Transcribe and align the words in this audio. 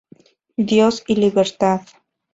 Dios 0.57 1.03
y 1.05 1.13
libertad. 1.15 1.81